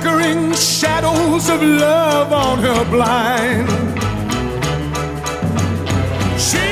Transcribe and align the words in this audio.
Flickering 0.00 0.52
shadows 0.54 1.48
of 1.48 1.60
love 1.60 2.32
on 2.32 2.58
her 2.60 2.84
blind. 2.88 3.68
She 6.38 6.68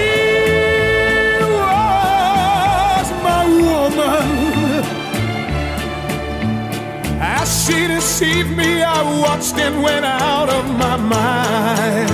was 1.43 3.11
my 3.25 3.45
woman. 3.67 4.85
As 7.21 7.67
she 7.67 7.89
deceived 7.89 8.51
me, 8.57 8.83
I 8.85 9.03
watched 9.21 9.57
and 9.59 9.83
went 9.83 10.05
out 10.05 10.49
of 10.49 10.65
my 10.79 10.97
mind. 10.97 12.06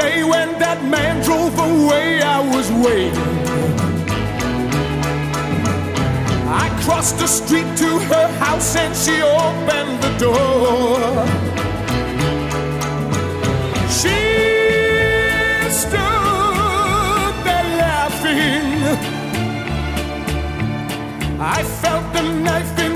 Day, 0.00 0.24
when 0.24 0.48
that 0.58 0.80
man 0.84 1.14
drove 1.26 1.56
away, 1.70 2.22
I 2.36 2.40
was 2.54 2.66
waiting. 2.84 3.30
I 6.62 6.66
crossed 6.84 7.18
the 7.18 7.30
street 7.38 7.70
to 7.82 7.90
her 8.12 8.28
house 8.44 8.70
and 8.76 8.92
she 9.02 9.16
opened 9.44 9.96
the 10.04 10.12
door. 10.26 11.00
She 13.98 14.20
stood 15.82 17.34
there 17.46 17.70
laughing. 17.84 18.68
I 21.58 21.60
felt 21.82 22.06
the 22.16 22.24
knife 22.44 22.74
in 22.86 22.89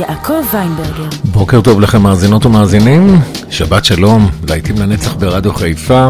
יעקב 0.00 0.42
ויינברגר. 0.52 1.08
בוקר 1.24 1.60
טוב 1.60 1.80
לכם 1.80 2.02
מאזינות 2.02 2.46
ומאזינים, 2.46 3.20
שבת 3.50 3.84
שלום, 3.84 4.30
להיטים 4.48 4.78
לנצח 4.78 5.14
ברדיו 5.14 5.54
חיפה, 5.54 6.08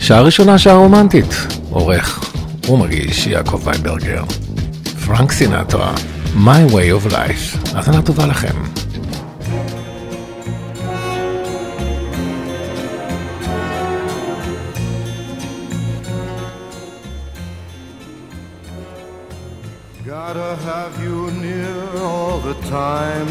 שעה 0.00 0.20
ראשונה, 0.20 0.58
שעה 0.58 0.74
רומנטית, 0.76 1.46
עורך 1.70 2.30
ומגיש 2.68 3.26
יעקב 3.26 3.60
ויינברגר. 3.64 4.22
פרנק 5.06 5.32
סינטרה, 5.32 5.92
My 6.44 6.72
Way 6.72 7.08
of 7.08 7.12
Life, 7.12 7.74
האזנה 7.74 8.02
טובה 8.02 8.26
לכם. 8.26 8.83
The 22.60 22.68
time 22.68 23.28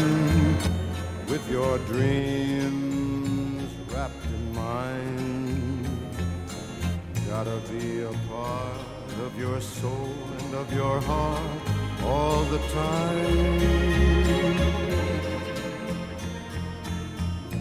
with 1.28 1.50
your 1.50 1.78
dreams 1.78 3.62
wrapped 3.92 4.24
in 4.26 4.54
mine. 4.54 5.84
Gotta 7.28 7.58
be 7.70 8.02
a 8.02 8.12
part 8.28 9.18
of 9.26 9.38
your 9.38 9.60
soul 9.60 10.14
and 10.40 10.54
of 10.54 10.72
your 10.72 11.00
heart 11.00 11.62
all 12.02 12.44
the 12.44 12.58
time. 12.80 13.58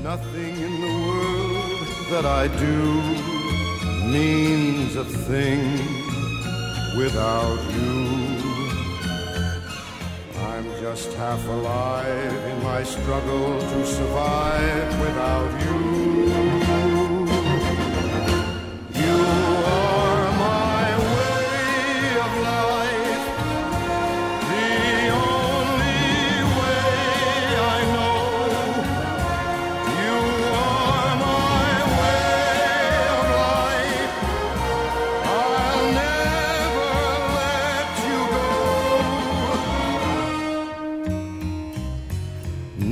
Nothing 0.04 0.56
in 0.68 0.82
the 0.82 0.94
world 1.08 1.88
that 2.12 2.26
I 2.26 2.48
do 2.48 2.78
means 4.12 4.96
a 4.96 5.06
thing 5.06 5.62
without 6.98 7.60
you. 7.74 8.23
I'm 10.64 10.80
just 10.80 11.12
half 11.16 11.46
alive 11.46 12.34
in 12.34 12.64
my 12.64 12.84
struggle 12.84 13.60
to 13.60 13.86
survive 13.86 15.02
without 15.02 15.52
you. 15.62 15.80
You 19.02 19.16
are 19.26 20.13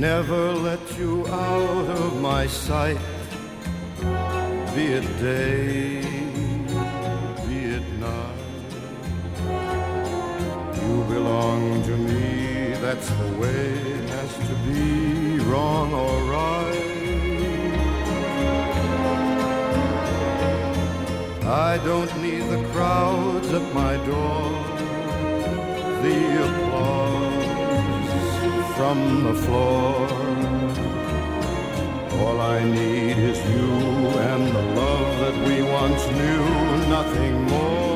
Never 0.02 0.52
let 0.52 0.98
you 0.98 1.24
out 1.28 1.86
of 2.00 2.20
my 2.20 2.48
sight. 2.48 2.98
Be 4.74 4.84
it 4.98 5.06
day, 5.20 6.00
be 7.46 7.58
it 7.76 7.86
night. 8.00 8.70
You 10.82 11.04
belong 11.04 11.84
to 11.84 11.96
me. 11.96 12.74
That's 12.80 13.08
the 13.10 13.28
way 13.40 13.64
it 13.98 14.10
has 14.10 14.32
to 14.48 14.54
be, 14.66 15.38
wrong 15.44 15.94
or 15.94 16.14
right. 16.34 16.82
I 21.46 21.78
don't 21.84 22.12
need 22.20 22.42
the 22.50 22.68
crowds 22.72 23.52
at 23.52 23.72
my 23.72 23.94
door, 23.98 24.50
the 26.02 26.18
applause 26.44 26.71
from 28.82 29.22
the 29.22 29.34
floor. 29.44 30.08
All 32.20 32.40
I 32.40 32.64
need 32.64 33.16
is 33.30 33.38
you 33.54 33.70
and 34.30 34.44
the 34.56 34.64
love 34.80 35.10
that 35.22 35.36
we 35.46 35.62
once 35.62 36.04
knew, 36.18 36.44
nothing 36.96 37.34
more. 37.42 37.91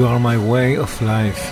You 0.00 0.06
are 0.06 0.18
my 0.18 0.36
way 0.52 0.76
of 0.84 1.02
life. 1.02 1.44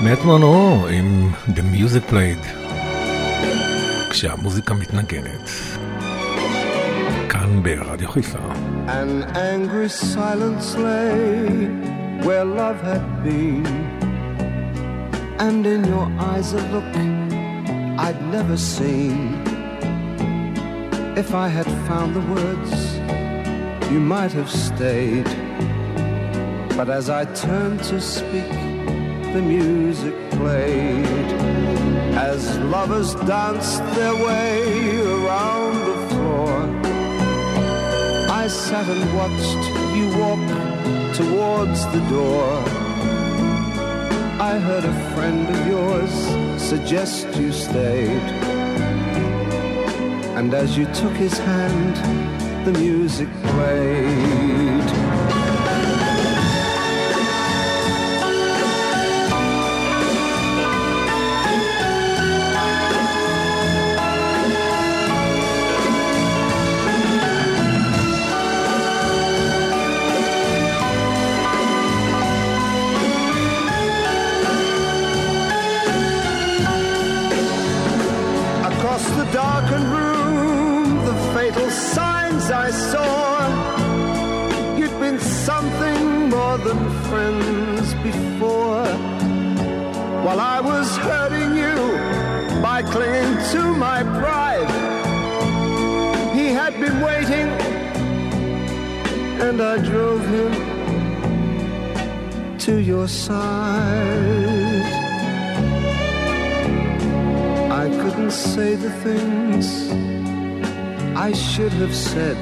מאט 0.00 0.24
מונרו 0.24 0.86
עם 0.90 1.32
The 1.48 1.62
Music 1.74 2.12
Played. 2.12 2.46
כשהמוזיקה 4.10 4.74
מתנגנת. 4.74 5.50
כאן 7.28 7.62
ברדיו 7.62 8.08
חיפה. 8.08 8.38
An 8.86 9.24
angry 9.34 9.88
silence 9.88 10.74
lay 10.74 11.68
where 12.26 12.44
love 12.44 12.80
had 12.90 13.04
been, 13.24 13.66
and 15.38 15.60
in 15.66 15.82
your 15.94 16.08
eyes 16.30 16.52
a 16.52 16.62
look 16.74 16.90
I'd 18.04 18.20
never 18.36 18.56
seen. 18.56 19.18
If 21.22 21.34
I 21.34 21.48
had 21.48 21.68
found 21.88 22.10
the 22.18 22.24
words, 22.36 22.72
you 23.92 24.00
might 24.00 24.32
have 24.32 24.50
stayed. 24.68 25.28
but 26.77 26.89
as 26.89 27.09
I 27.09 27.23
turned 27.33 27.81
to 27.85 28.01
speak, 28.01 28.49
the 29.33 29.41
music 29.41 30.13
played. 30.31 31.31
As 32.13 32.57
lovers 32.59 33.15
danced 33.15 33.81
their 33.95 34.13
way 34.13 34.99
around 34.99 35.75
the 35.89 35.97
floor. 36.09 36.51
I 38.29 38.47
sat 38.49 38.87
and 38.89 39.05
watched 39.15 39.63
you 39.95 40.07
walk 40.19 40.45
towards 41.15 41.85
the 41.93 42.03
door. 42.09 42.51
I 44.41 44.59
heard 44.59 44.83
a 44.83 44.95
friend 45.15 45.47
of 45.47 45.67
yours 45.67 46.13
suggest 46.61 47.25
you 47.37 47.53
stayed. 47.53 48.27
And 50.37 50.53
as 50.53 50.77
you 50.77 50.85
took 50.93 51.13
his 51.13 51.37
hand, 51.37 51.95
the 52.65 52.77
music 52.77 53.29
played. 53.43 54.44
Than 86.65 86.89
friends 87.09 87.93
before. 88.01 88.85
While 90.25 90.39
I 90.39 90.59
was 90.59 90.97
hurting 90.97 91.51
you 91.63 91.77
by 92.59 92.81
clinging 92.81 93.37
to 93.51 93.61
my 93.87 94.01
pride, 94.19 94.71
he 96.33 96.47
had 96.47 96.73
been 96.83 96.97
waiting, 97.01 97.47
and 99.45 99.61
I 99.61 99.77
drove 99.77 100.25
him 100.37 100.51
to 102.65 102.73
your 102.81 103.07
side. 103.07 104.85
I 107.83 107.85
couldn't 108.01 108.31
say 108.31 108.73
the 108.73 108.93
things 109.05 109.65
I 111.15 111.31
should 111.31 111.73
have 111.73 111.95
said. 111.95 112.37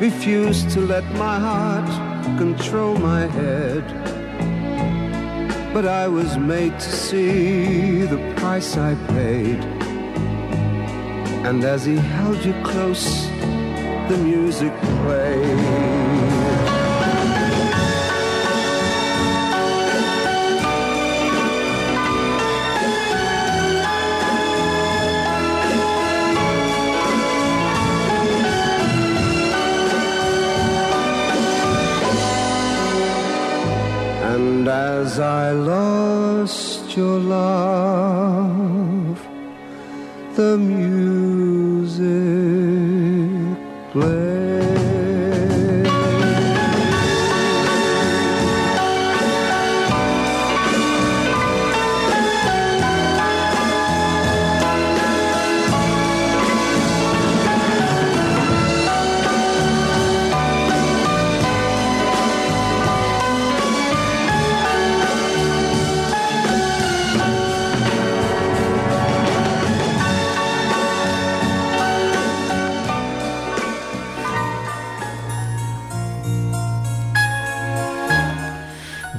Refused 0.00 0.70
to 0.70 0.80
let 0.80 1.04
my 1.16 1.38
heart 1.38 2.07
control 2.36 2.96
my 2.96 3.26
head. 3.26 3.84
But 5.72 5.86
I 5.86 6.08
was 6.08 6.36
made 6.36 6.78
to 6.78 6.90
see 6.90 8.02
the 8.02 8.18
price 8.36 8.76
I 8.76 8.94
paid. 9.14 9.64
And 11.46 11.64
as 11.64 11.84
he 11.84 11.96
held 11.96 12.44
you 12.44 12.54
close, 12.62 13.28
the 14.08 14.18
music 14.22 14.72
played. 14.80 16.07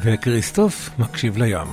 וכריסטוף 0.09 0.91
מקשיב 0.99 1.37
לים. 1.37 1.69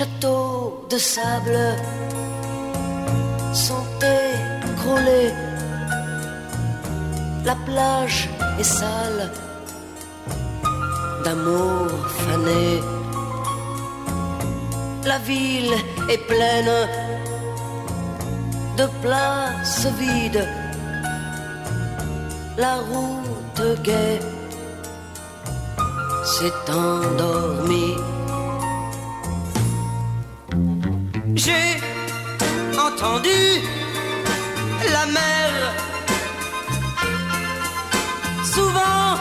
châteaux 0.00 0.86
de 0.88 0.98
sable 0.98 1.60
sont 3.52 3.88
écroulés. 4.18 5.32
La 7.44 7.56
plage 7.66 8.28
est 8.60 8.70
sale 8.78 9.24
d'amour 11.24 11.88
fané. 12.24 12.66
La 15.10 15.18
ville 15.30 15.76
est 16.12 16.22
pleine 16.32 16.76
de 18.78 18.86
places 19.02 19.86
vides. 19.98 20.46
la 22.57 22.75
route 22.77 23.81
gaie 23.83 24.19
s'est 26.23 26.71
endormie. 26.71 27.95
J'ai 31.35 31.81
entendu 32.79 33.41
la 34.93 35.05
mer 35.07 35.73
souvent 38.53 39.17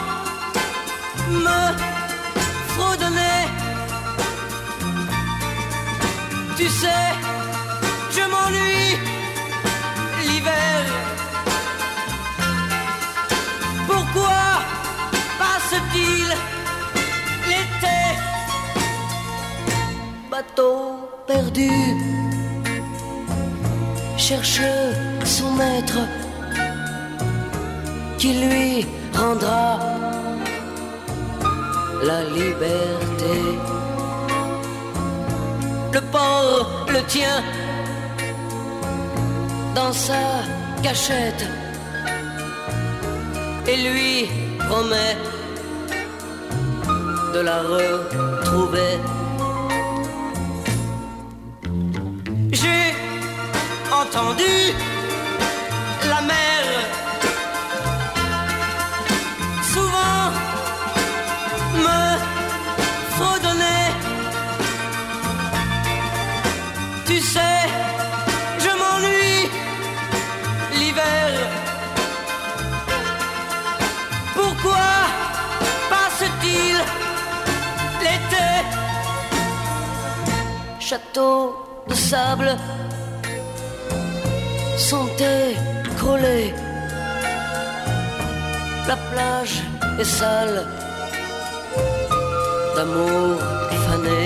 me 1.44 1.60
fredonner. 2.74 3.40
Tu 6.56 6.68
sais, 6.68 7.13
Bateau 20.34 20.98
perdu 21.28 21.70
cherche 24.16 24.68
son 25.24 25.52
maître 25.52 26.00
qui 28.18 28.30
lui 28.42 28.84
rendra 29.16 29.78
la 32.02 32.20
liberté. 32.38 33.36
Le 35.92 36.00
port 36.14 36.86
le 36.88 37.00
tient 37.04 37.42
dans 39.76 39.92
sa 39.92 40.24
cachette 40.82 41.46
et 43.68 43.76
lui 43.86 44.28
promet 44.68 45.16
de 47.34 47.38
la 47.38 47.58
retrouver. 47.62 48.98
Entendu 54.04 54.54
la 56.08 56.20
mer 56.20 56.62
souvent 59.72 60.24
me 61.84 62.00
fredonner. 63.16 63.84
Tu 67.06 67.20
sais, 67.20 67.60
je 68.64 68.70
m'ennuie 68.80 69.48
l'hiver. 70.78 71.26
Pourquoi 74.34 74.90
passe-t-il 75.90 76.76
l'été? 78.04 78.48
Château 80.78 81.36
de 81.88 81.94
sable 81.94 82.56
sont 84.90 85.08
écroulés. 85.16 86.52
La 88.86 88.96
plage 89.10 89.56
est 89.98 90.10
sale 90.18 90.66
d'amour 92.76 93.38
fané. 93.86 94.22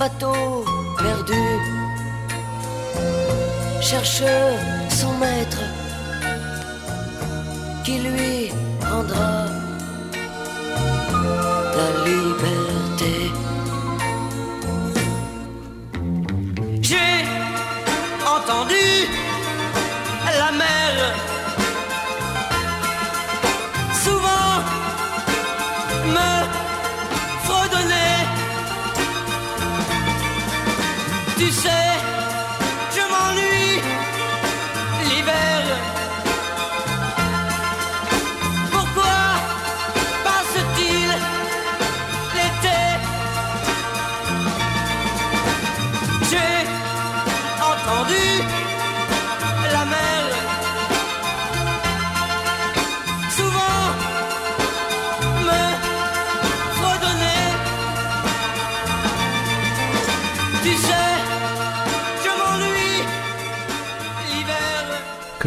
Bateau 0.00 0.64
perdu 1.02 1.44
cherche 3.80 4.24
son 5.00 5.12
maître 5.22 5.62
qui 7.84 7.98
lui 8.06 8.50
rendra 8.90 9.57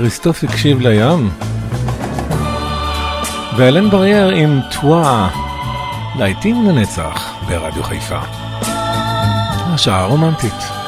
כריסטוף 0.02 0.44
הקשיב 0.44 0.82
לים. 0.82 1.30
ואלן 3.58 3.90
ברייר 3.90 4.30
עם 4.30 4.60
טואה, 4.82 5.30
להיטים 6.20 6.66
לנצח 6.68 7.34
ברדיו 7.48 7.84
חיפה. 7.84 8.20
השעה 9.74 10.06
רומנטית. 10.06 10.81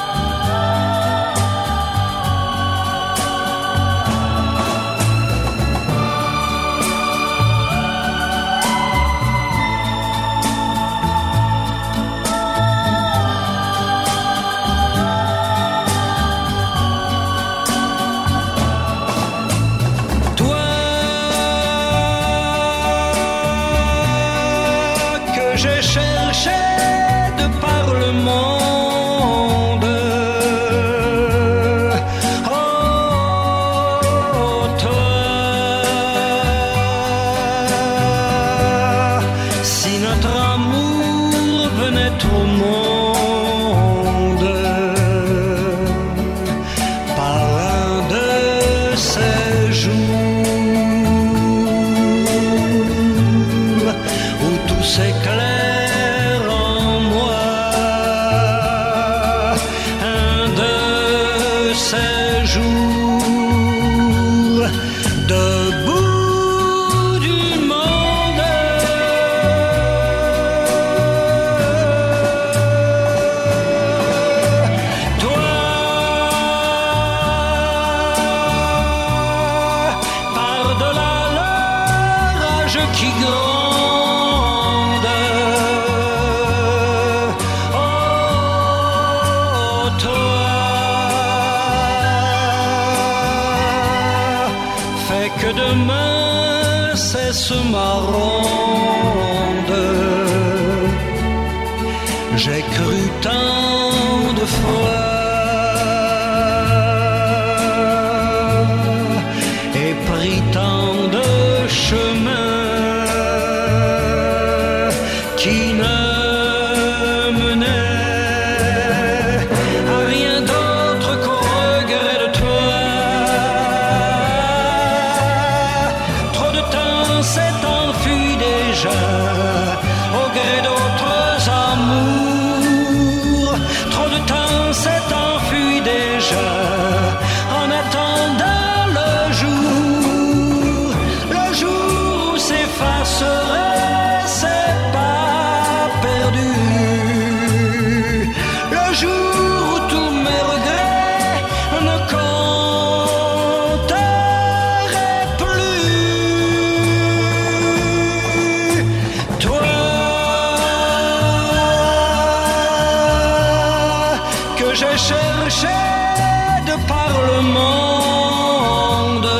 De 166.66 166.76
par 166.88 167.12
le 167.28 167.38
monde. 167.58 169.30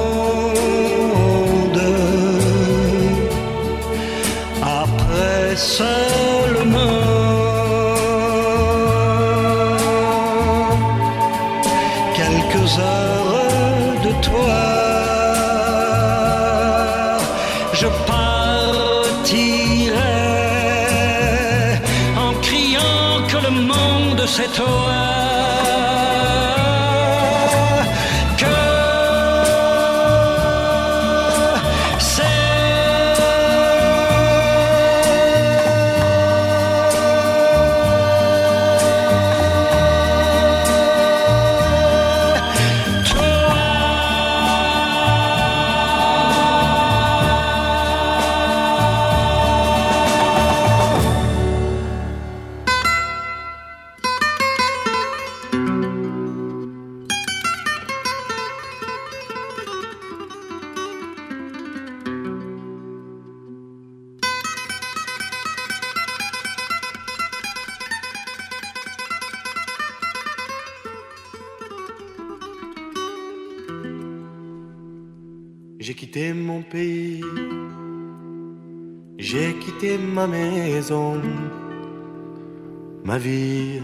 ma 83.04 83.18
vie, 83.18 83.82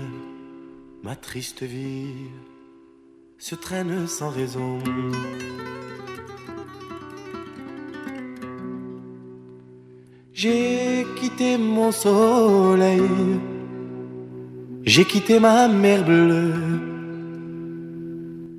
ma 1.05 1.15
triste 1.15 1.63
vie 1.63 2.31
se 3.39 3.55
traîne 3.55 4.07
sans 4.07 4.31
raison. 4.31 4.79
J'ai 10.33 11.07
quitté 11.17 11.59
mon 11.59 11.93
soleil, 11.93 13.03
j'ai 14.85 15.05
quitté 15.05 15.39
ma 15.39 15.69
mer 15.69 16.03
bleue, 16.03 16.55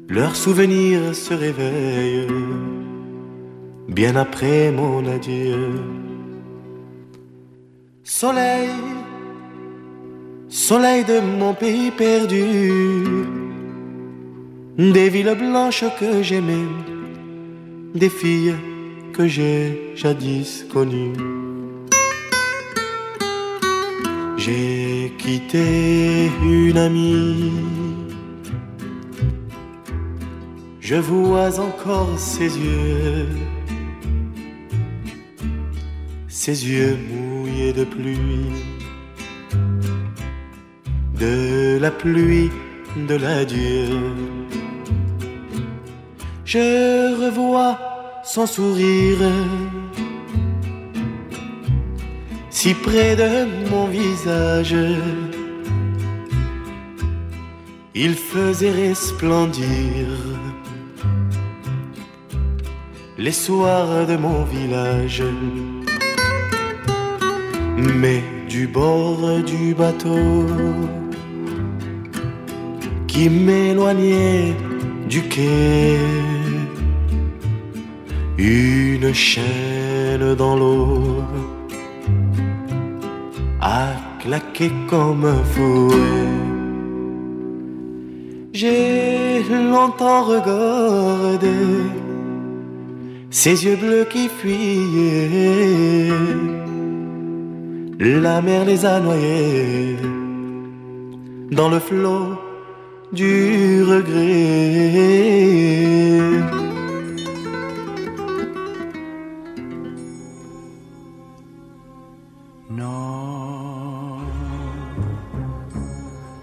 leurs 0.09 0.35
souvenirs 0.35 1.15
se 1.15 1.33
réveillent 1.33 2.27
bien 3.87 4.15
après 4.15 4.71
mon 4.71 5.07
adieu. 5.07 5.81
Soleil, 8.03 8.69
soleil 10.51 11.05
de 11.05 11.19
mon 11.21 11.53
pays 11.53 11.91
perdu, 11.91 12.73
des 14.77 15.09
villes 15.09 15.35
blanches 15.39 15.85
que 15.97 16.21
j'aimais, 16.21 16.67
des 17.95 18.09
filles 18.09 18.55
que 19.13 19.27
j'ai 19.27 19.93
jadis 19.95 20.65
connues. 20.71 21.13
J'ai 24.35 25.13
quitté 25.17 26.29
une 26.43 26.77
amie, 26.77 27.53
je 30.81 30.95
vois 30.95 31.59
encore 31.59 32.19
ses 32.19 32.57
yeux. 32.57 33.29
Ses 36.27 36.67
yeux 36.67 36.97
mouillés 37.11 37.71
de 37.71 37.83
pluie, 37.83 38.49
de 41.21 41.77
la 41.79 41.91
pluie 41.91 42.49
de 43.09 43.15
l'adieu. 43.15 43.89
Je 46.43 46.67
revois 47.23 47.77
son 48.23 48.45
sourire 48.45 49.19
si 52.49 52.73
près 52.73 53.15
de 53.15 53.29
mon 53.71 53.85
visage. 53.87 54.75
Il 57.93 58.13
faisait 58.15 58.75
resplendir 58.87 60.07
les 63.17 63.37
soirs 63.45 64.07
de 64.07 64.17
mon 64.17 64.43
village. 64.55 65.23
Mais 67.99 68.23
du 68.49 68.67
bord 68.67 69.23
du 69.45 69.73
bateau 69.73 70.45
qui 73.11 73.29
m'éloignait 73.29 74.55
du 75.09 75.21
quai, 75.23 75.97
une 78.37 79.13
chaîne 79.13 80.33
dans 80.35 80.55
l'eau 80.55 81.21
a 83.59 83.87
claqué 84.21 84.71
comme 84.89 85.25
un 85.25 85.43
fouet. 85.53 86.29
J'ai 88.53 89.43
longtemps 89.73 90.23
regardé 90.23 91.57
ses 93.29 93.65
yeux 93.65 93.75
bleus 93.75 94.07
qui 94.09 94.29
fuyaient. 94.29 96.13
La 97.99 98.41
mer 98.41 98.63
les 98.65 98.85
a 98.85 98.99
noyés 99.01 99.97
dans 101.51 101.69
le 101.69 101.79
flot 101.79 102.40
du 103.11 103.83
regret. 103.85 105.09
No, 112.67 114.23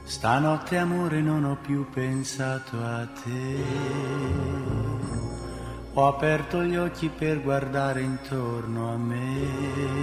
stanotte 0.05 0.77
amore 0.77 1.23
non 1.23 1.45
ho 1.45 1.57
più 1.63 1.87
pensato 1.89 2.77
a 2.79 3.07
te. 3.07 3.57
Ho 5.95 6.07
aperto 6.07 6.63
gli 6.63 6.77
occhi 6.77 7.09
per 7.09 7.41
guardare 7.43 8.03
intorno 8.03 8.93
a 8.93 8.97
me. 8.99 9.97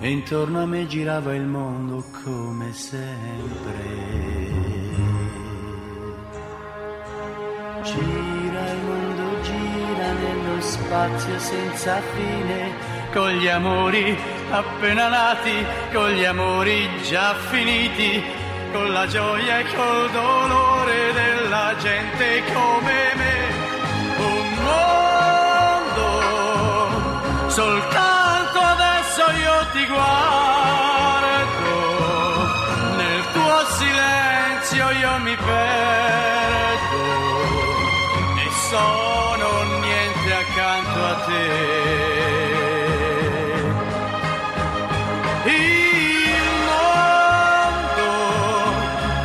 E 0.00 0.10
intorno 0.10 0.62
a 0.62 0.66
me 0.66 0.86
girava 0.86 1.34
il 1.34 1.46
mondo 1.46 2.04
come 2.24 2.72
sempre 2.72 4.21
Gira 7.82 8.70
il 8.70 8.78
mondo, 8.84 9.40
gira 9.42 10.12
nello 10.12 10.60
spazio 10.60 11.36
senza 11.40 12.00
fine, 12.14 12.72
con 13.12 13.28
gli 13.30 13.48
amori 13.48 14.16
appena 14.50 15.08
nati, 15.08 15.66
con 15.92 16.10
gli 16.10 16.24
amori 16.24 16.88
già 17.02 17.34
finiti, 17.50 18.22
con 18.70 18.92
la 18.92 19.08
gioia 19.08 19.58
e 19.58 19.64
col 19.74 20.10
dolore 20.12 21.12
della 21.12 21.74
gente 21.80 22.44
come 22.52 23.14
me. 23.16 23.50
Un 24.16 24.54
mondo, 24.62 26.08
soltanto 27.48 28.60
adesso 28.60 29.22
io 29.32 29.66
ti 29.72 29.86
guardo, 29.86 30.14
nel 32.96 33.24
tuo 33.32 33.64
silenzio 33.70 34.90
io 34.90 35.18
mi 35.18 35.34
perdo 35.34 36.21
sono 38.72 39.78
niente 39.80 40.32
accanto 40.32 41.04
a 41.04 41.14
te. 41.26 41.40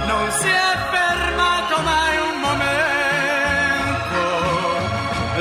Non 0.06 0.32
si 0.40 0.48
è 0.48 0.72
fermato 0.96 1.76
mai 1.92 2.18
un 2.30 2.38
momento, 2.48 4.22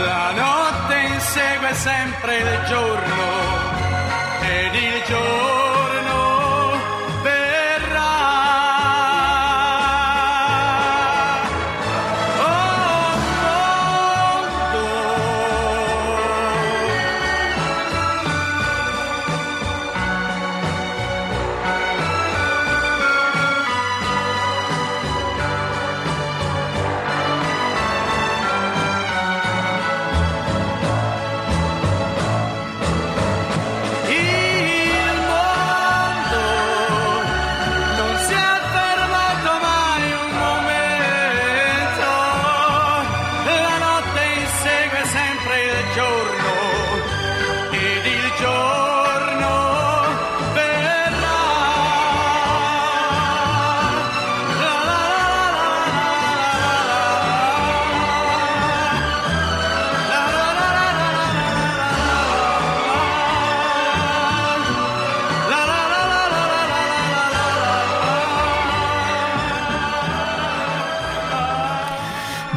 la 0.09 0.31
notte 0.43 0.95
insegue 1.15 1.75
sempre 1.75 2.37
il 2.37 2.65
giorno 2.69 3.25
ed 4.43 4.75
il 4.75 5.03
giorno 5.09 5.56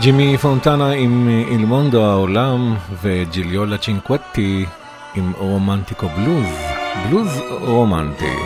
ג'ימי 0.00 0.38
פונטנה 0.38 0.90
עם 0.90 1.28
אל 1.50 1.64
מונדו 1.64 2.04
העולם 2.04 2.74
וג'יליולה 3.02 3.78
צ'ינקווטי 3.78 4.66
עם 5.14 5.32
רומנטיקו 5.38 6.08
בלוז, 6.08 6.46
בלוז 7.08 7.40
רומנטי. 7.60 8.36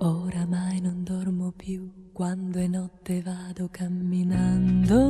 Oramai 0.00 0.80
non 0.86 0.98
dormo 1.04 1.52
più 1.62 1.80
quando 2.18 2.58
è 2.58 2.66
notte 2.66 3.22
vado 3.28 3.64
camminando. 3.78 5.00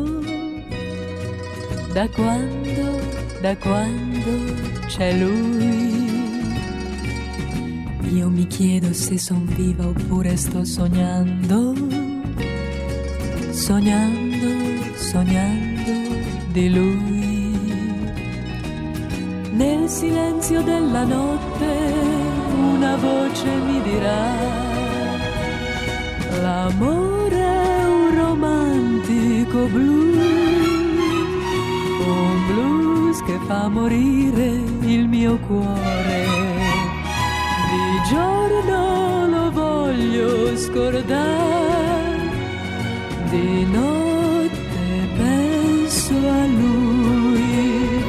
Da 1.96 2.07
quando, 2.18 2.87
da 3.44 3.55
quando 3.64 4.33
c'è 4.92 5.09
lui. 5.22 5.95
Io 8.13 8.30
mi 8.30 8.48
chiedo 8.48 8.93
se 8.93 9.17
son 9.17 9.46
viva 9.46 9.86
oppure 9.86 10.36
sto 10.38 10.63
sognando. 10.63 11.74
Sognando, 13.52 14.48
sognando 14.96 15.91
di 16.52 16.70
lui. 16.70 17.60
Nel 19.52 19.89
silenzio 19.89 20.62
della 20.62 21.04
notte 21.04 21.65
una 22.54 22.96
voce 22.96 23.48
mi 23.65 23.82
dirà, 23.82 24.34
l'amore 26.41 27.36
è 27.36 27.86
un 27.86 28.15
romantico 28.15 29.65
blues, 29.67 30.17
un 32.06 32.46
blues 32.48 33.24
che 33.24 33.39
fa 33.48 33.67
morire 33.67 34.62
il 34.82 35.08
mio 35.08 35.38
cuore. 35.39 36.37
Giorno 38.10 39.28
lo 39.28 39.52
voglio 39.52 40.56
scordare, 40.56 42.30
di 43.30 43.65
notte 43.65 45.10
penso 45.17 46.13
a 46.15 46.46
lui. 46.46 48.00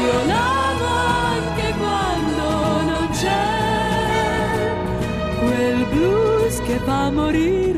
Io 0.00 0.24
l'amo 0.26 0.88
anche 1.34 1.74
quando 1.76 2.46
non 2.90 3.08
c'è 3.12 3.46
quel 5.40 5.86
blues 5.90 6.60
che 6.62 6.78
fa 6.78 7.10
morire 7.10 7.75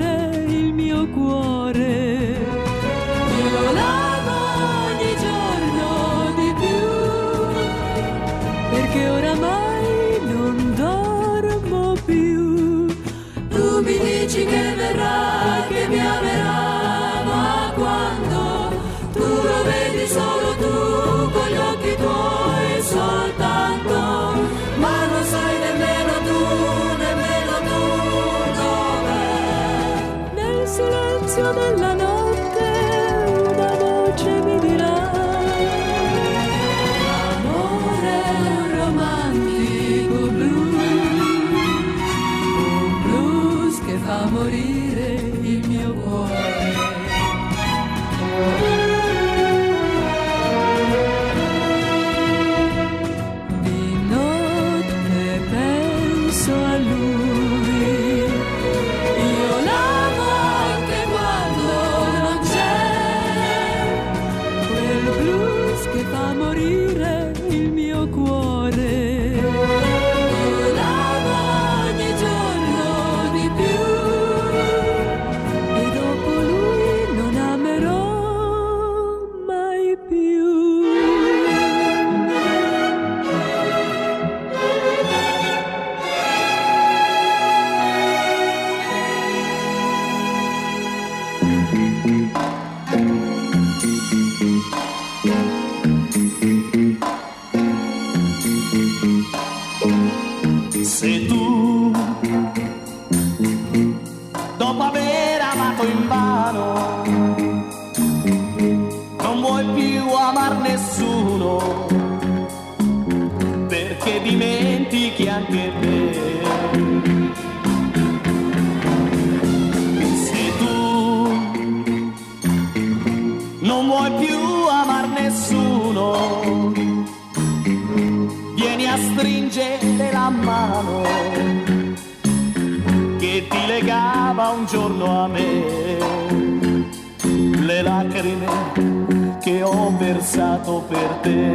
te. 141.22 141.54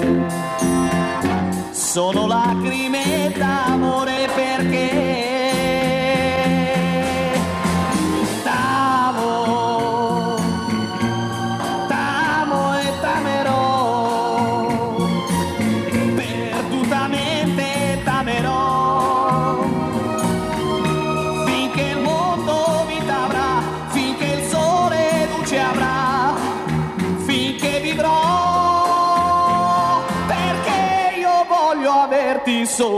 Sono 1.72 2.28
lacrime 2.28 3.32
d'amore 3.36 4.28
perché 4.36 5.43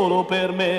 solo 0.07 0.23
per 0.23 0.51
me. 0.51 0.74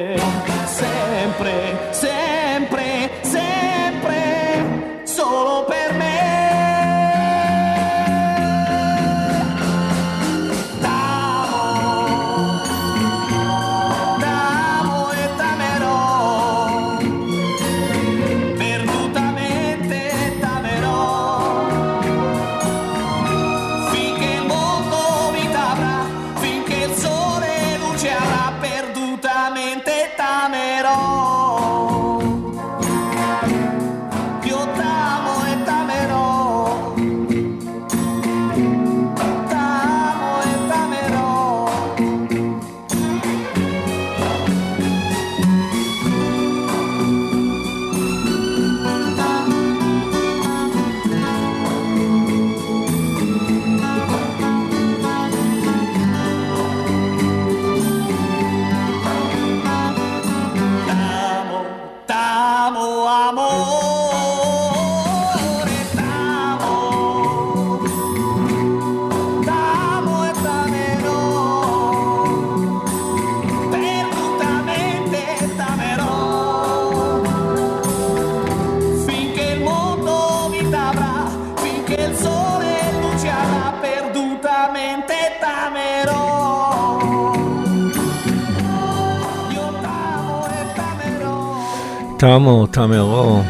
תמו, 92.27 92.67
תמרו, 92.67 93.43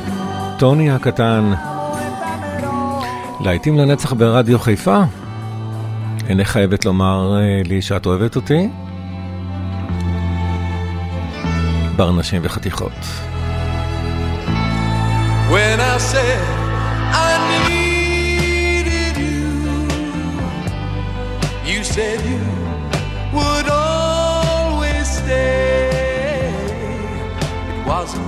טוני 0.58 0.90
הקטן. 0.90 1.52
להיטים 3.40 3.78
לנצח 3.78 4.12
ברדיו 4.12 4.58
חיפה. 4.58 5.02
אינך 6.28 6.48
חייבת 6.48 6.84
לומר 6.84 7.36
אה, 7.36 7.62
לי 7.64 7.82
שאת 7.82 8.06
אוהבת 8.06 8.36
אותי? 8.36 8.68
בר 11.96 12.12
נשים 12.12 12.42
וחתיכות. 12.44 12.92
When 15.50 15.78
I 15.94 15.98
said 16.12 16.42
I 17.28 17.32
needed 17.68 19.14
you, 19.26 19.46
you 21.70 21.80
said 21.94 22.18
you 22.30 22.44
would 23.36 23.68
always 23.68 25.06
stay. 25.18 25.66
It 27.74 27.86
wasn't 27.86 28.25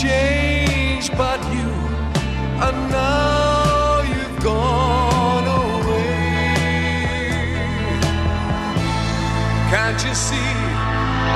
Change, 0.00 1.10
but 1.16 1.40
you, 1.52 1.68
and 2.66 2.78
now 2.88 4.00
you've 4.02 4.38
gone 4.44 5.46
away. 5.64 6.04
Can't 9.72 10.00
you 10.06 10.14
see 10.14 10.54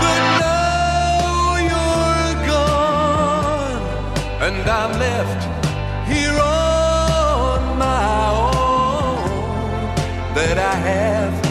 that 0.03 0.22
now 0.46 1.57
you're 1.70 2.37
gone, 2.46 3.83
and 4.46 4.64
I'm 4.70 4.92
left 4.96 5.42
here 6.09 6.38
on 6.38 7.79
my 7.79 8.31
own? 8.31 9.27
That 10.37 10.59
I 10.59 10.75
have. 10.88 11.41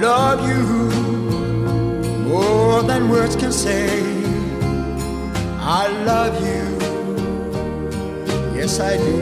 Love 0.00 0.40
you 0.48 0.62
more 2.28 2.82
than 2.82 3.08
words 3.08 3.36
can 3.36 3.52
say. 3.52 3.88
I 5.60 5.86
love 6.04 6.34
you, 6.48 6.64
yes 8.56 8.78
I 8.80 8.96
do. 8.96 9.16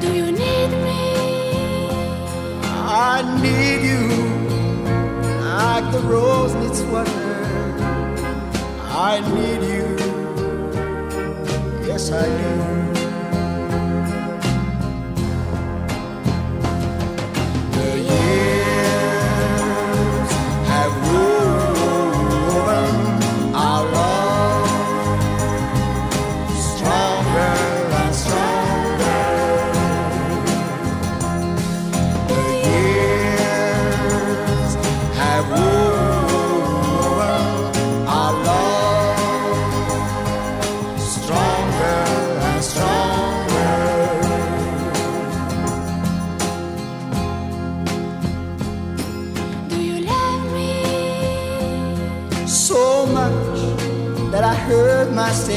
Do 0.00 0.08
you 0.12 0.32
need 0.32 0.70
me? 0.86 1.02
I 3.12 3.22
need 3.42 3.80
you 3.90 4.02
like 5.40 5.86
the 5.92 6.00
rose 6.00 6.54
needs 6.54 6.82
water. 6.82 7.34
I 9.10 9.20
need 9.36 9.62
you, 9.74 9.86
yes 11.86 12.10
I 12.10 12.26
do. 12.26 12.93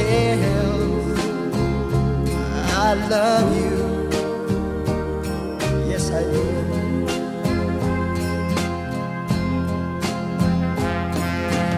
Myself. 0.02 1.18
I 2.76 2.94
love 3.08 3.48
you, 3.56 3.76
yes 5.90 6.10
I 6.10 6.22
do. 6.22 6.44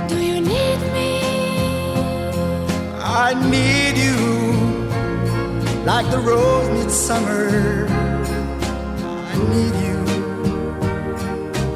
Do 0.09 0.18
you 0.20 0.40
need 0.40 0.80
me? 0.96 1.11
I 3.02 3.35
need 3.50 3.96
you 4.06 4.18
like 5.85 6.11
the 6.11 6.18
rose 6.18 6.68
needs 6.68 6.94
summer. 6.94 7.87
I 9.30 9.37
need 9.52 9.74
you, 9.87 9.98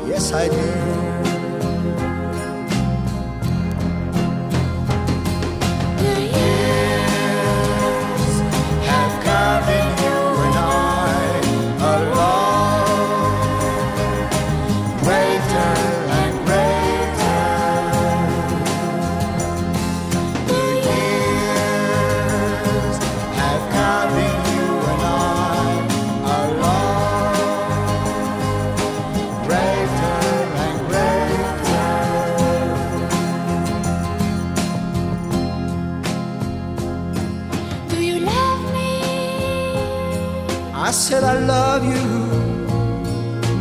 yes 0.08 0.32
I 0.32 0.48
do. 0.48 0.73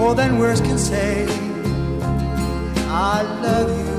More 0.03 0.15
than 0.15 0.37
words 0.37 0.59
can 0.59 0.77
say. 0.77 1.25
I 2.89 3.21
love 3.45 3.69
you, 3.83 3.97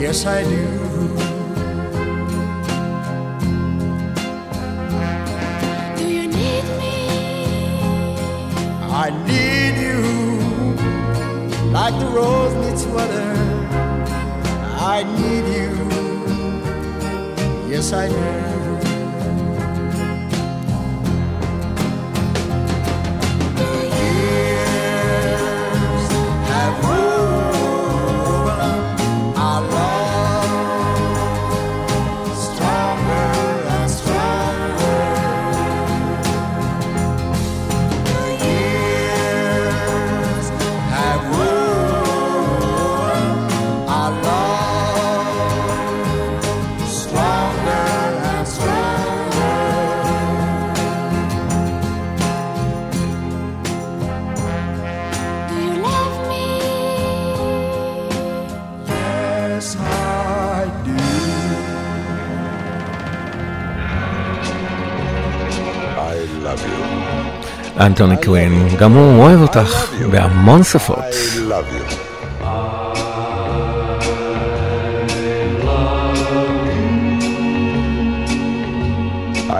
yes 0.00 0.24
I 0.24 0.44
do. 0.52 0.64
Do 5.98 6.04
you 6.16 6.24
need 6.38 6.64
me? 6.80 6.96
I 9.04 9.06
need 9.30 9.74
you 9.86 10.00
like 11.76 11.96
the 12.02 12.08
rose 12.16 12.54
needs 12.62 12.84
water. 12.94 13.30
I 14.94 14.98
need 15.18 15.46
you, 15.58 15.70
yes 17.72 17.92
I 17.92 18.08
do. 18.08 18.45
אנטוני 67.79 68.15
קווין, 68.25 68.67
גם 68.79 68.91
הוא 68.93 69.23
אוהב 69.23 69.41
אותך 69.41 69.91
בהמון 70.11 70.63
שפות. 70.63 70.97
I 70.99 71.49
love 71.49 71.69
you. 71.77 72.11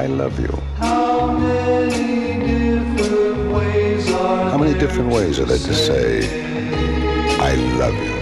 I 0.01 0.05
love 0.07 0.39
you. 0.39 0.53
How 0.77 1.31
many 1.31 2.39
different 2.47 3.51
ways 3.55 4.11
are 4.11 4.49
How 4.51 4.57
many 4.57 4.75
different 4.79 5.09
ways 5.13 5.39
are 5.39 5.45
there 5.45 5.57
to 5.57 5.73
say, 5.73 6.07
I 7.39 7.53
love 7.81 7.97
you? 8.07 8.14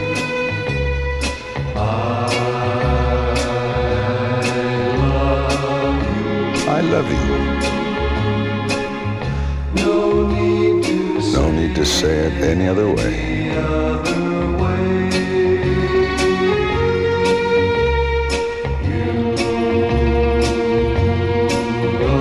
To 11.75 11.85
say 11.85 12.27
it 12.29 12.33
any 12.35 12.69
other 12.69 12.89
way? 12.89 13.47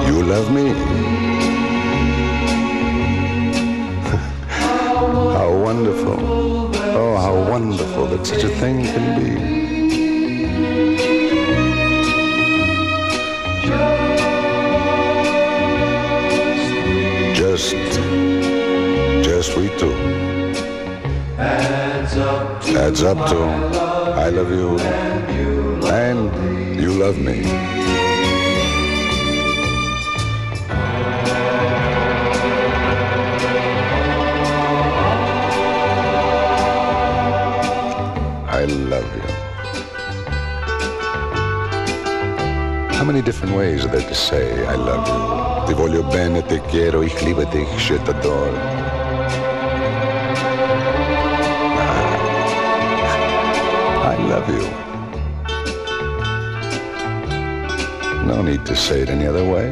You 0.07 0.23
love 0.23 0.51
me. 0.51 0.69
how 5.37 5.55
wonderful. 5.63 6.17
Oh, 6.19 7.15
how 7.17 7.35
wonderful 7.51 8.07
that 8.07 8.25
such 8.25 8.43
a 8.43 8.49
thing 8.49 8.83
can 8.85 9.21
be. 9.21 9.42
Just 19.43 19.57
we. 19.57 19.91
Adds 21.37 22.17
up 22.17 22.61
to 22.61 22.79
Adds 22.79 23.03
up 23.03 23.17
to 23.29 23.37
I 24.15 24.29
love 24.29 24.51
you 24.51 24.79
and 24.79 25.29
you 26.79 26.91
love 26.91 27.17
me. 27.17 27.43
I 38.47 38.65
love 38.65 39.15
you. 39.15 39.21
How 42.95 43.03
many 43.03 43.21
different 43.21 43.55
ways 43.57 43.83
are 43.83 43.89
there 43.89 44.07
to 44.07 44.15
say 44.15 44.65
I 44.65 44.75
love 44.75 45.05
you? 45.07 45.67
Ti 45.67 45.73
voglio 45.73 46.03
bene, 46.03 46.41
te 46.43 46.61
quiero, 46.69 47.03
ich 47.03 47.21
liebe 47.21 47.45
dich, 47.45 47.77
je 47.77 47.97
t'adore. 47.97 48.82
You. 54.47 54.63
No 58.25 58.41
need 58.41 58.65
to 58.65 58.75
say 58.75 59.01
it 59.01 59.09
any 59.09 59.27
other 59.27 59.43
way. 59.43 59.67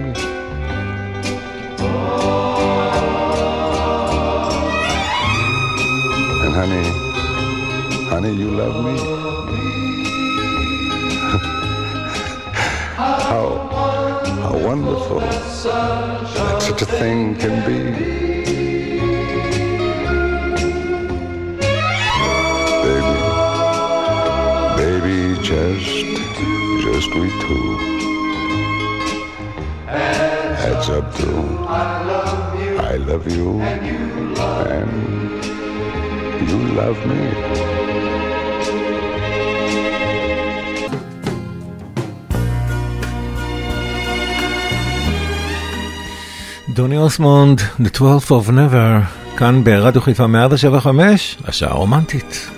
And 6.43 6.53
honey, 6.53 6.84
honey, 8.09 8.34
you 8.34 8.51
love 8.51 8.84
me? 8.86 8.97
how, 12.95 13.69
how 14.43 14.57
wonderful 14.57 15.19
that 15.19 16.61
such 16.61 16.82
a 16.82 16.86
thing 16.86 17.36
can 17.36 17.65
be. 17.65 18.40
We 27.16 27.28
two. 27.43 27.66
Heads 30.62 30.89
up 30.97 31.05
to 31.18 31.30
I 32.91 32.95
love 33.09 33.26
you 33.36 33.47
and 33.62 33.82
you 33.88 34.01
love 36.82 36.99
me. 37.05 37.22
דוני 46.74 46.97
אוסמונד, 46.97 47.59
The 47.59 47.97
12th 47.97 48.32
of 48.32 48.49
Never, 48.49 49.05
כאן 49.38 49.64
ברדיו 49.64 50.01
חיפה 50.01 50.28
175, 50.28 51.38
השעה 51.47 51.74
רומנטית. 51.74 52.50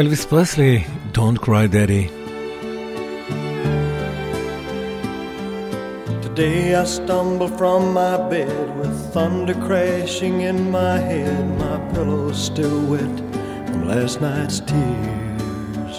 אלוויס 0.00 0.26
פרסלי, 0.26 0.84
Don't 1.12 1.40
Cry 1.40 1.66
Daddy. 1.66 2.04
Today 6.22 6.74
I 6.74 6.84
stumble 6.84 7.50
from 7.58 7.82
my 8.00 8.16
bed 8.32 8.66
with 8.78 8.96
thunder 9.12 9.58
crashing 9.66 10.36
in 10.50 10.58
my 10.70 10.96
head, 11.10 11.44
my 11.64 11.76
pillow 11.92 12.32
still 12.32 12.80
wet 12.90 13.16
from 13.66 13.80
last 13.90 14.16
night's 14.20 14.58
tears. 14.70 15.96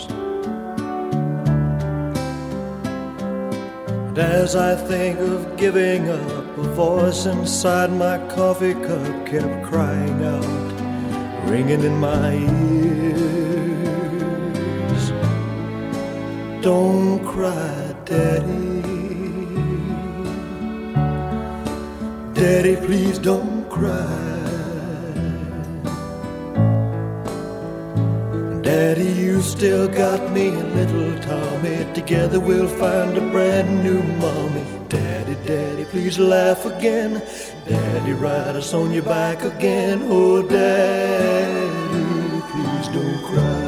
And 4.08 4.18
as 4.40 4.50
I 4.70 4.72
think 4.90 5.16
of 5.32 5.40
giving 5.64 6.04
up, 6.10 6.46
a 6.66 6.68
voice 6.86 7.22
inside 7.36 7.92
my 8.06 8.18
coffee 8.38 8.78
cup 8.88 9.14
kept 9.32 9.56
crying 9.70 10.20
out, 10.36 10.68
ringing 11.52 11.84
in 11.90 11.96
my 12.10 12.28
ears. 12.34 13.21
Don't 16.63 17.25
cry, 17.25 17.93
Daddy. 18.05 18.83
Daddy, 22.35 22.77
please 22.77 23.19
don't 23.19 23.69
cry. 23.69 24.33
Daddy, 28.63 29.11
you 29.11 29.43
still 29.43 29.89
got 29.89 30.31
me 30.31 30.51
and 30.51 30.73
little 30.77 31.19
Tommy. 31.21 31.93
Together 31.95 32.39
we'll 32.39 32.69
find 32.69 33.19
a 33.19 33.23
brand 33.33 33.83
new 33.83 34.01
mommy. 34.23 34.65
Daddy, 34.89 35.35
Daddy, 35.45 35.85
please 35.87 36.17
laugh 36.21 36.65
again. 36.65 37.21
Daddy, 37.67 38.13
ride 38.13 38.55
us 38.55 38.73
on 38.73 38.93
your 38.93 39.03
back 39.03 39.43
again. 39.43 40.03
Oh, 40.05 40.43
Daddy, 40.43 41.73
please 42.53 42.87
don't 42.95 43.25
cry. 43.25 43.62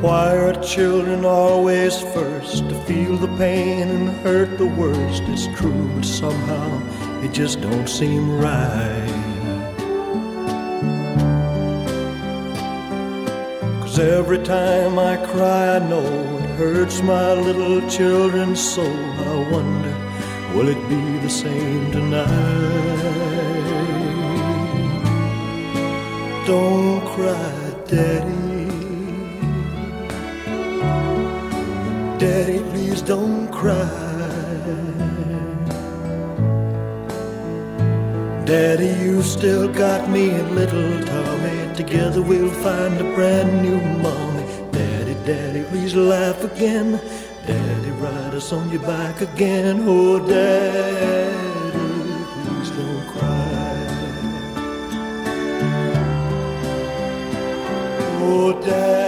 Why 0.00 0.34
are 0.34 0.50
children 0.62 1.26
always 1.26 2.00
first 2.00 2.68
to 2.68 2.74
feel 2.84 3.16
the 3.16 3.28
pain 3.36 3.88
and 3.88 4.08
hurt 4.22 4.56
the 4.56 4.66
worst. 4.66 5.22
It's 5.26 5.46
true, 5.58 5.90
but 5.94 6.04
somehow 6.04 7.22
it 7.22 7.32
just 7.32 7.60
don't 7.60 7.88
seem 7.88 8.38
right. 8.38 9.10
Cause 13.82 13.98
every 13.98 14.38
time 14.38 14.98
I 14.98 15.16
cry, 15.18 15.76
I 15.76 15.78
know 15.80 16.04
it 16.38 16.50
hurts 16.56 17.02
my 17.02 17.34
little 17.34 17.86
children's 17.90 18.60
soul. 18.60 18.86
I 18.86 19.50
wonder, 19.52 19.94
will 20.54 20.68
it 20.68 20.82
be 20.88 21.18
the 21.18 21.28
same 21.28 21.92
tonight? 21.92 22.26
Don't 26.46 27.00
cry, 27.06 27.74
Daddy. 27.86 28.39
Daddy, 32.20 32.58
please 32.58 33.00
don't 33.00 33.48
cry. 33.50 33.88
Daddy, 38.44 38.88
you 39.02 39.22
still 39.22 39.72
got 39.72 40.10
me 40.10 40.28
and 40.28 40.54
little 40.54 41.02
Tommy. 41.06 41.74
Together 41.74 42.20
we'll 42.20 42.50
find 42.50 43.00
a 43.00 43.04
brand 43.14 43.62
new 43.62 43.80
mommy. 44.02 44.44
Daddy, 44.70 45.14
Daddy, 45.24 45.62
please 45.70 45.94
laugh 45.94 46.44
again. 46.44 47.00
Daddy, 47.46 47.90
ride 47.92 48.34
us 48.34 48.52
on 48.52 48.68
your 48.68 48.82
back 48.82 49.22
again. 49.22 49.82
Oh, 49.88 50.18
Daddy, 50.18 51.72
please 52.42 52.70
don't 52.70 53.06
cry. 53.14 53.80
Oh, 58.20 58.60
Daddy, 58.62 58.99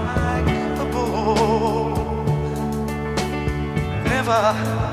like 0.00 0.48
a. 0.48 0.88
Never, 4.04 4.42
never 4.44 4.87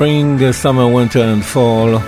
Spring, 0.00 0.38
Summer, 0.62 0.86
Winter 0.86 1.20
and 1.20 1.54
Fall. 1.54 1.98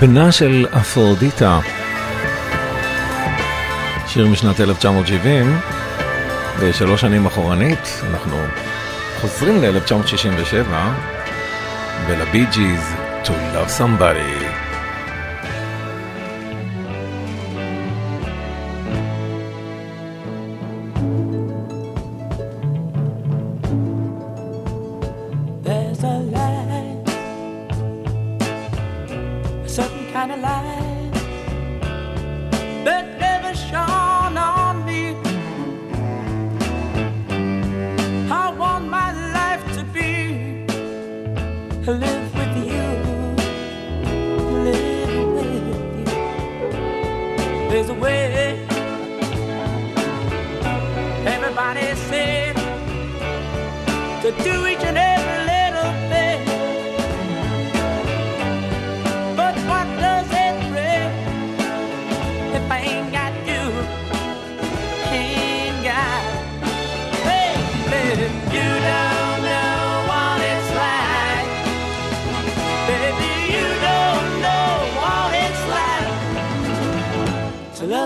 בנה 0.00 0.32
של 0.32 0.66
אפרודיטה. 0.76 1.60
שיר 4.06 4.26
משנת 4.28 4.60
1970, 4.60 5.58
ושלוש 6.58 7.00
שנים 7.00 7.26
אחורנית, 7.26 8.00
אנחנו 8.10 8.36
חוזרים 9.20 9.62
ל-1967, 9.62 10.72
ולבי 12.06 12.46
ג'יז, 12.52 12.94
To 13.24 13.28
Love 13.28 13.80
Somebody. 13.80 14.41
There's 47.72 47.88
a 47.88 47.94
way. 47.94 48.66
Everybody 51.24 51.94
said 51.94 52.54
to 54.20 54.30
do 54.44 54.66
each 54.66 54.84
and 54.84 54.98
every 54.98 55.11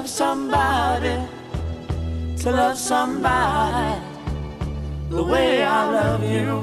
love 0.07 0.15
somebody, 0.15 1.17
to 2.37 2.53
love 2.53 2.79
somebody 2.79 4.01
the 5.11 5.23
way 5.23 5.65
I 5.65 5.91
love 5.91 6.23
you. 6.23 6.63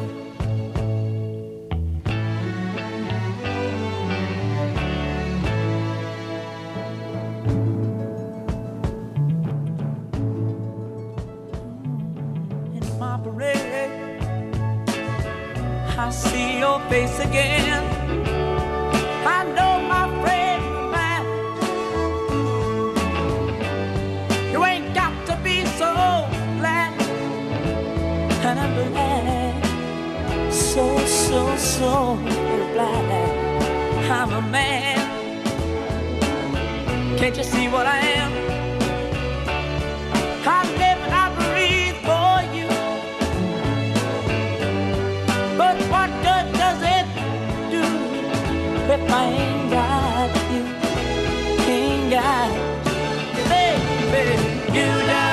I 15.95 16.09
see 16.09 16.59
your 16.59 16.79
face 16.89 17.19
again. 17.19 17.92
So, 31.33 31.55
so, 31.57 31.91
glad 32.73 33.05
I'm 34.17 34.31
a 34.33 34.41
man. 34.51 34.99
Can't 37.17 37.35
you 37.35 37.43
see 37.43 37.67
what 37.67 37.85
I 37.87 37.99
am? 38.19 38.31
I 40.57 40.59
live 40.81 40.99
and 41.05 41.13
I 41.23 41.27
breathe 41.41 41.99
for 42.07 42.33
you. 42.57 42.69
But 45.61 45.77
what 45.93 46.09
good 46.27 46.47
does 46.61 46.81
it 46.97 47.07
do 47.75 47.85
if 48.95 49.03
I 49.21 49.23
ain't 49.41 49.71
got 49.77 50.29
you? 50.53 50.63
Ain't 51.73 52.11
got 52.11 52.51
you, 53.37 53.43
baby. 53.49 54.35
You 54.77 54.87
don't 55.09 55.32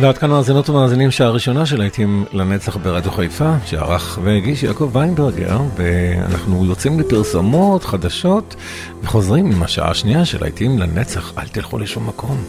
ועד 0.00 0.18
כאן 0.18 0.30
מאזינות 0.30 0.68
ומאזינים 0.68 1.10
שעה 1.10 1.30
ראשונה 1.30 1.66
של 1.66 1.78
להיטים 1.78 2.24
לנצח 2.32 2.76
ברדיו 2.76 3.12
חיפה, 3.12 3.54
שערך 3.66 4.18
והגיש 4.22 4.62
יעקב 4.62 4.90
ויינברגר, 4.92 5.60
ואנחנו 5.76 6.64
יוצאים 6.64 7.00
לפרסומות 7.00 7.84
חדשות 7.84 8.56
וחוזרים 9.02 9.52
עם 9.52 9.62
השעה 9.62 9.90
השנייה 9.90 10.24
של 10.24 10.38
להיטים 10.40 10.78
לנצח, 10.78 11.32
אל 11.38 11.48
תלכו 11.48 11.78
לשום 11.78 12.08
מקום. 12.08 12.44